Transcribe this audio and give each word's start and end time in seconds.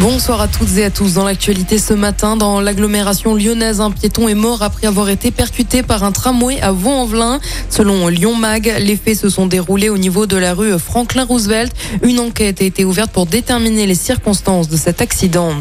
Bonsoir 0.00 0.40
à 0.40 0.48
toutes 0.48 0.76
et 0.76 0.84
à 0.84 0.90
tous. 0.90 1.14
Dans 1.14 1.24
l'actualité 1.24 1.78
ce 1.78 1.94
matin, 1.94 2.36
dans 2.36 2.60
l'agglomération 2.60 3.36
lyonnaise, 3.36 3.80
un 3.80 3.92
piéton 3.92 4.26
est 4.26 4.34
mort 4.34 4.60
après 4.62 4.88
avoir 4.88 5.08
été 5.08 5.30
percuté 5.30 5.84
par 5.84 6.02
un 6.02 6.10
tramway 6.10 6.60
à 6.60 6.72
Vaux-en-Velin. 6.72 7.38
Selon 7.70 8.08
Lyon 8.08 8.34
Mag, 8.34 8.74
les 8.80 8.96
faits 8.96 9.16
se 9.16 9.28
sont 9.28 9.46
déroulés 9.46 9.90
au 9.90 9.96
niveau 9.96 10.26
de 10.26 10.36
la 10.36 10.52
rue 10.52 10.76
Franklin 10.80 11.24
Roosevelt. 11.24 11.72
Une 12.02 12.18
enquête 12.18 12.60
a 12.60 12.64
été 12.64 12.84
ouverte 12.84 13.12
pour 13.12 13.26
déterminer 13.26 13.86
les 13.86 13.94
circonstances 13.94 14.68
de 14.68 14.76
cet 14.76 15.00
accident. 15.00 15.52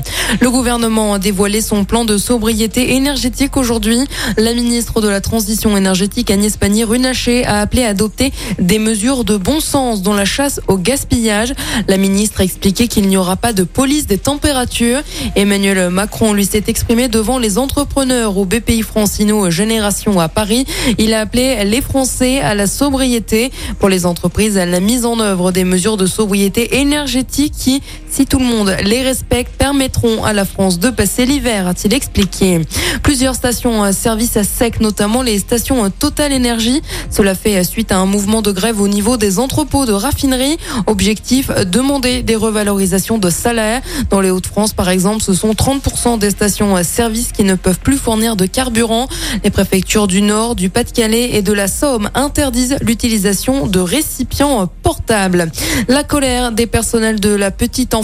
Le 0.42 0.50
gouvernement 0.50 1.14
a 1.14 1.20
dévoilé 1.20 1.62
son 1.62 1.86
plan 1.86 2.04
de 2.04 2.18
sobriété 2.18 2.96
énergétique 2.96 3.56
aujourd'hui. 3.56 4.00
La 4.38 4.56
ministre 4.56 5.00
de 5.00 5.10
la 5.10 5.22
Transition 5.22 5.78
énergétique 5.78 6.32
Agnès 6.32 6.58
Pannier-Runacher 6.58 7.46
a 7.46 7.62
appelé 7.62 7.84
à 7.84 7.90
adopter 7.90 8.34
des 8.58 8.80
mesures 8.80 9.26
de 9.26 9.38
bon 9.38 9.60
sens 9.60 10.02
dans 10.02 10.16
la 10.16 10.26
chasse 10.26 10.60
au 10.68 10.78
gaspillage. 10.78 11.54
La 11.88 11.98
ministre 11.98 12.42
a 12.42 12.44
expliqué 12.44 12.88
qu'il 12.88 13.08
n'y 13.08 13.16
aura 13.16 13.36
pas 13.36 13.54
de 13.54 13.64
police 13.64 14.08
des 14.08 14.23
températures. 14.24 15.02
Emmanuel 15.36 15.90
Macron 15.90 16.34
lui 16.34 16.46
s'est 16.46 16.64
exprimé 16.68 17.08
devant 17.08 17.38
les 17.38 17.58
entrepreneurs 17.58 18.38
au 18.38 18.46
BPI 18.46 18.82
Francino 18.82 19.50
Génération 19.50 20.20
à 20.20 20.30
Paris. 20.30 20.66
Il 20.98 21.14
a 21.14 21.22
appelé 21.22 21.64
les 21.66 21.82
Français 21.82 22.40
à 22.40 22.56
la 22.56 22.68
sobriété. 22.68 23.52
Pour 23.80 23.90
les 23.90 24.06
entreprises, 24.06 24.58
à 24.58 24.66
la 24.66 24.80
mise 24.80 25.06
en 25.06 25.20
œuvre 25.20 25.52
des 25.52 25.64
mesures 25.64 25.98
de 25.98 26.06
sobriété 26.06 26.80
énergétique 26.80 27.54
qui, 27.58 27.82
si 28.14 28.28
tout 28.28 28.38
le 28.38 28.46
monde 28.46 28.76
les 28.84 29.02
respecte, 29.02 29.58
permettront 29.58 30.24
à 30.24 30.34
la 30.34 30.46
France 30.46 30.78
de 30.78 30.92
passer 30.92 31.26
l'hiver, 31.26 31.68
a-t-il 31.68 31.96
expliqué. 31.96 32.62
Plusieurs 33.02 33.34
stations 33.34 33.92
service 33.92 34.38
à 34.38 34.44
sec, 34.44 34.80
notamment 34.82 35.24
les 35.24 35.40
stations 35.40 35.90
Total 35.90 36.32
Énergie. 36.32 36.84
Cela 37.10 37.34
fait 37.34 37.64
suite 37.64 37.92
à 37.92 37.98
un 37.98 38.06
mouvement 38.06 38.44
de 38.44 38.52
grève 38.52 38.80
au 38.80 38.88
niveau 38.88 39.18
des 39.18 39.40
entrepôts 39.40 39.88
de 39.88 39.94
raffinerie. 39.94 40.58
Objectif, 40.86 41.50
demander 41.66 42.22
des 42.22 42.36
revalorisations 42.36 43.18
de 43.18 43.32
salaire. 43.32 43.82
Dans 44.12 44.22
les 44.22 44.30
Hauts-de-France, 44.30 44.74
par 44.74 44.90
exemple, 44.90 45.24
ce 45.24 45.34
sont 45.34 45.54
30% 45.54 46.20
des 46.20 46.30
stations 46.30 46.84
service 46.84 47.32
qui 47.32 47.44
ne 47.44 47.56
peuvent 47.56 47.80
plus 47.80 47.98
fournir 47.98 48.36
de 48.36 48.46
carburant. 48.46 49.08
Les 49.44 49.50
préfectures 49.50 50.06
du 50.06 50.22
Nord, 50.22 50.54
du 50.54 50.70
Pas-de-Calais 50.70 51.32
et 51.34 51.42
de 51.42 51.54
la 51.54 51.68
Somme 51.68 52.12
interdisent 52.14 52.78
l'utilisation 52.82 53.66
de 53.66 53.80
récipients 53.80 54.70
portables. 54.84 55.52
La 55.88 56.04
colère 56.04 56.52
des 56.52 56.68
personnels 56.68 57.20
de 57.20 57.34
la 57.34 57.50
petite 57.50 57.96
enfance. 57.96 58.03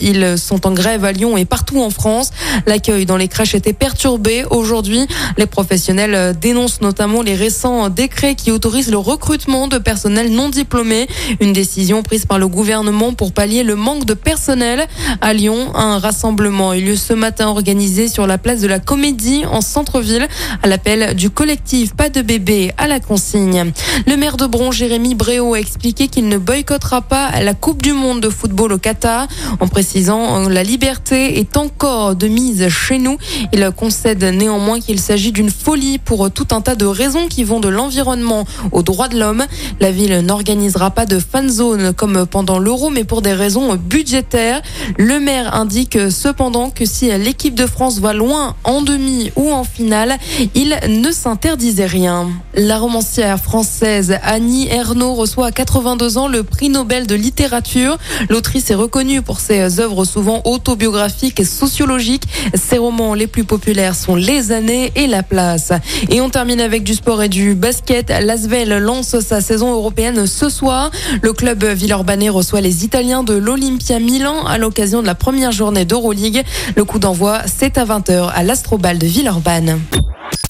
Ils 0.00 0.38
sont 0.38 0.66
en 0.66 0.72
grève 0.72 1.04
à 1.04 1.12
Lyon 1.12 1.36
et 1.36 1.44
partout 1.44 1.82
en 1.82 1.90
France. 1.90 2.30
L'accueil 2.66 3.06
dans 3.06 3.16
les 3.16 3.28
crèches 3.28 3.54
était 3.54 3.72
perturbé. 3.72 4.44
Aujourd'hui, 4.50 5.06
les 5.36 5.46
professionnels 5.46 6.36
dénoncent 6.38 6.80
notamment 6.80 7.22
les 7.22 7.34
récents 7.34 7.88
décrets 7.88 8.34
qui 8.34 8.50
autorisent 8.50 8.90
le 8.90 8.98
recrutement 8.98 9.68
de 9.68 9.78
personnel 9.78 10.30
non 10.30 10.48
diplômé. 10.48 11.08
Une 11.40 11.52
décision 11.52 12.02
prise 12.02 12.26
par 12.26 12.38
le 12.38 12.48
gouvernement 12.48 13.12
pour 13.12 13.32
pallier 13.32 13.62
le 13.62 13.76
manque 13.76 14.04
de 14.04 14.14
personnel. 14.14 14.86
À 15.20 15.32
Lyon, 15.32 15.74
un 15.74 15.98
rassemblement 15.98 16.74
eu 16.74 16.80
lieu 16.80 16.96
ce 16.96 17.12
matin 17.12 17.48
organisé 17.48 18.08
sur 18.08 18.26
la 18.26 18.38
place 18.38 18.60
de 18.60 18.66
la 18.66 18.78
Comédie 18.78 19.44
en 19.50 19.60
centre-ville 19.60 20.28
à 20.62 20.66
l'appel 20.66 21.14
du 21.14 21.30
collectif 21.30 21.94
Pas 21.94 22.08
de 22.08 22.22
bébé 22.22 22.72
à 22.78 22.86
la 22.86 23.00
consigne. 23.00 23.72
Le 24.06 24.16
maire 24.16 24.36
de 24.36 24.46
Bron, 24.46 24.70
Jérémy 24.70 25.14
Bréau, 25.14 25.54
a 25.54 25.60
expliqué 25.60 26.08
qu'il 26.08 26.28
ne 26.28 26.38
boycottera 26.38 27.02
pas 27.02 27.40
la 27.40 27.54
Coupe 27.54 27.82
du 27.82 27.92
monde 27.92 28.20
de 28.20 28.30
football 28.30 28.72
au 28.72 28.78
Qatar 28.78 29.26
en 29.60 29.68
précisant 29.68 30.48
la 30.48 30.62
liberté 30.62 31.38
est 31.38 31.56
encore 31.56 32.14
de 32.14 32.28
mise 32.28 32.68
chez 32.68 32.98
nous. 32.98 33.18
Il 33.52 33.70
concède 33.76 34.22
néanmoins 34.24 34.80
qu'il 34.80 35.00
s'agit 35.00 35.32
d'une 35.32 35.50
folie 35.50 35.98
pour 35.98 36.30
tout 36.30 36.48
un 36.50 36.60
tas 36.60 36.74
de 36.74 36.86
raisons 36.86 37.28
qui 37.28 37.44
vont 37.44 37.60
de 37.60 37.68
l'environnement 37.68 38.44
aux 38.72 38.82
droits 38.82 39.08
de 39.08 39.18
l'homme. 39.18 39.44
La 39.80 39.90
ville 39.90 40.18
n'organisera 40.20 40.90
pas 40.90 41.06
de 41.06 41.18
fan 41.18 41.48
zone 41.48 41.92
comme 41.92 42.26
pendant 42.26 42.58
l'Euro 42.58 42.90
mais 42.90 43.04
pour 43.04 43.22
des 43.22 43.32
raisons 43.32 43.74
budgétaires. 43.74 44.62
Le 44.96 45.18
maire 45.20 45.54
indique 45.54 46.10
cependant 46.10 46.70
que 46.70 46.84
si 46.84 47.10
l'équipe 47.18 47.54
de 47.54 47.66
France 47.66 47.98
va 47.98 48.12
loin 48.12 48.56
en 48.64 48.82
demi 48.82 49.30
ou 49.36 49.50
en 49.52 49.64
finale, 49.64 50.18
il 50.54 50.76
ne 50.88 51.10
s'interdisait 51.10 51.86
rien. 51.86 52.28
La 52.54 52.78
romancière 52.78 53.38
française 53.38 54.18
Annie 54.22 54.68
Ernaux 54.68 55.14
reçoit 55.14 55.46
à 55.46 55.52
82 55.52 56.18
ans 56.18 56.28
le 56.28 56.42
prix 56.42 56.68
Nobel 56.68 57.06
de 57.06 57.14
littérature. 57.14 57.98
L'autrice 58.28 58.70
est 58.70 58.74
reconnue 58.74 59.22
pour 59.28 59.40
ses 59.40 59.78
œuvres 59.78 60.06
souvent 60.06 60.40
autobiographiques 60.46 61.38
et 61.38 61.44
sociologiques. 61.44 62.22
Ses 62.54 62.78
romans 62.78 63.12
les 63.12 63.26
plus 63.26 63.44
populaires 63.44 63.94
sont 63.94 64.16
Les 64.16 64.52
années 64.52 64.90
et 64.96 65.06
La 65.06 65.22
place. 65.22 65.70
Et 66.08 66.22
on 66.22 66.30
termine 66.30 66.62
avec 66.62 66.82
du 66.82 66.94
sport 66.94 67.22
et 67.22 67.28
du 67.28 67.54
basket. 67.54 68.08
L'Asvel 68.08 68.78
lance 68.78 69.20
sa 69.20 69.42
saison 69.42 69.70
européenne 69.74 70.26
ce 70.26 70.48
soir. 70.48 70.90
Le 71.20 71.34
club 71.34 71.62
Villeurbanne 71.62 72.30
reçoit 72.30 72.62
les 72.62 72.86
Italiens 72.86 73.22
de 73.22 73.34
l'Olympia 73.34 74.00
Milan 74.00 74.46
à 74.46 74.56
l'occasion 74.56 75.02
de 75.02 75.06
la 75.06 75.14
première 75.14 75.52
journée 75.52 75.84
d'Euroleague. 75.84 76.42
Le 76.74 76.86
coup 76.86 76.98
d'envoi, 76.98 77.42
c'est 77.44 77.76
à 77.76 77.84
20h 77.84 78.30
à 78.34 78.42
l'Astrobal 78.42 78.98
de 78.98 79.06
Villeurbanne. 79.06 79.78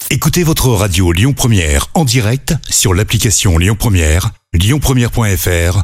Écoutez 0.09 0.43
votre 0.43 0.69
radio 0.69 1.11
Lyon 1.11 1.33
Première 1.33 1.87
en 1.95 2.05
direct 2.05 2.53
sur 2.69 2.93
l'application 2.93 3.57
Lyon 3.57 3.75
Première, 3.77 4.31
lyonpremière.fr 4.53 5.83